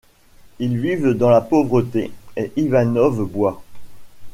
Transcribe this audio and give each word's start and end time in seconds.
Ils 0.57 0.79
vivent 0.79 1.11
dans 1.13 1.29
la 1.29 1.41
pauvreté 1.41 2.09
et 2.35 2.51
Ivanov 2.55 3.23
boit. 3.23 3.61